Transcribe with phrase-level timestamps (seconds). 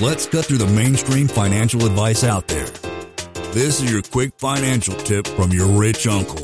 [0.00, 2.66] Let's cut through the mainstream financial advice out there.
[3.52, 6.40] This is your quick financial tip from your rich uncle.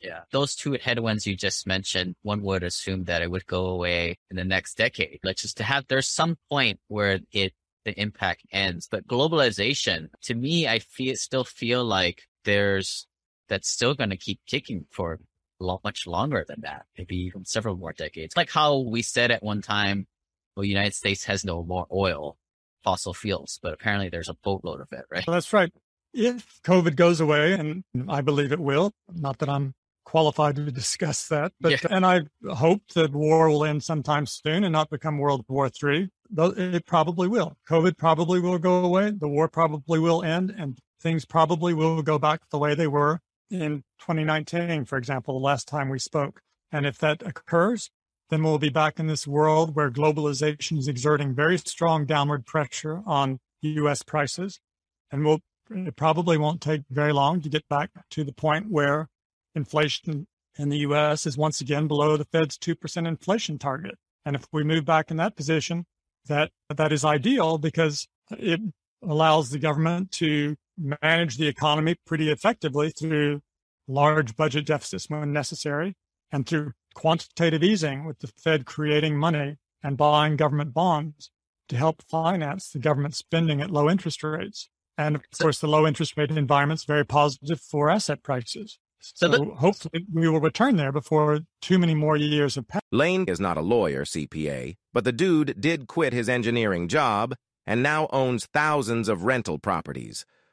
[0.00, 4.18] Yeah, those two headwinds you just mentioned, one would assume that it would go away
[4.30, 5.20] in the next decade.
[5.22, 7.52] Like just to have, there's some point where it,
[7.84, 8.88] the impact ends.
[8.90, 13.06] But globalization, to me, I feel, still feel like there's,
[13.48, 15.20] that's still going to keep kicking for
[15.64, 18.36] lot much longer than that, maybe even several more decades.
[18.36, 20.06] Like how we said at one time,
[20.56, 22.36] well, the United States has no more oil,
[22.82, 25.26] fossil fuels, but apparently there's a boatload of it, right?
[25.26, 25.72] Well, that's right.
[26.12, 31.28] If COVID goes away, and I believe it will, not that I'm qualified to discuss
[31.28, 31.78] that, but yeah.
[31.88, 36.08] and I hope that war will end sometime soon and not become World War Three.
[36.36, 37.56] It probably will.
[37.68, 39.12] COVID probably will go away.
[39.12, 43.20] The war probably will end, and things probably will go back the way they were
[43.50, 46.40] in 2019, for example, the last time we spoke.
[46.72, 47.90] And if that occurs,
[48.30, 53.02] then we'll be back in this world where globalization is exerting very strong downward pressure
[53.04, 54.60] on US prices.
[55.10, 59.08] And we'll, it probably won't take very long to get back to the point where
[59.54, 63.96] inflation in the US is once again below the Fed's 2% inflation target.
[64.24, 65.86] And if we move back in that position,
[66.26, 68.60] that, that is ideal because it
[69.02, 70.56] allows the government to
[71.02, 73.40] manage the economy pretty effectively through
[73.90, 75.96] large budget deficits when necessary
[76.32, 81.30] and through quantitative easing with the Fed creating money and buying government bonds
[81.68, 84.68] to help finance the government spending at low interest rates.
[84.98, 88.78] And of course, the low interest rate environment is very positive for asset prices.
[89.00, 92.84] So, the- hopefully we will return there before too many more years have passed.
[92.92, 97.34] Lane is not a lawyer, CPA, but the dude did quit his engineering job
[97.66, 100.26] and now owns thousands of rental properties.